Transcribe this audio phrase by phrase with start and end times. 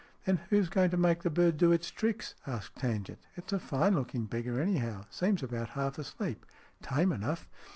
[0.25, 3.93] "Then who's going to make the bird do its tricks?" asked Tangent." It's a fine
[3.93, 5.05] looking beggar, anyhow.
[5.11, 6.43] Seems about half asleep.
[6.81, 7.47] Tame enough."